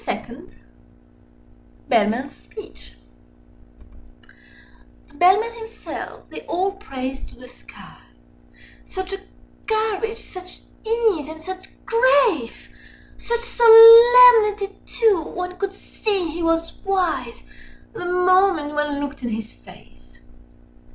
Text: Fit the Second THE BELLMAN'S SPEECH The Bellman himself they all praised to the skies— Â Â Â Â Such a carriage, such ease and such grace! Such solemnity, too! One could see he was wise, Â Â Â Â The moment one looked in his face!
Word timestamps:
Fit 0.01 0.05
the 0.23 0.33
Second 0.33 0.49
THE 0.49 0.55
BELLMAN'S 1.89 2.35
SPEECH 2.35 2.93
The 5.09 5.13
Bellman 5.13 5.53
himself 5.53 6.27
they 6.31 6.41
all 6.47 6.71
praised 6.71 7.27
to 7.29 7.35
the 7.35 7.47
skies— 7.47 7.99
Â 8.15 8.53
Â 8.55 8.55
Â 8.55 8.55
Â 8.55 8.87
Such 8.89 9.13
a 9.13 9.19
carriage, 9.67 10.17
such 10.17 10.61
ease 10.83 11.29
and 11.29 11.43
such 11.43 11.69
grace! 11.85 12.69
Such 13.19 13.41
solemnity, 13.41 14.75
too! 14.87 15.21
One 15.21 15.57
could 15.59 15.73
see 15.75 16.31
he 16.31 16.41
was 16.41 16.73
wise, 16.83 17.43
Â 17.93 17.99
Â 17.99 17.99
Â 17.99 18.01
Â 18.01 18.03
The 18.03 18.11
moment 18.11 18.73
one 18.73 18.99
looked 18.99 19.21
in 19.21 19.29
his 19.29 19.51
face! 19.51 20.17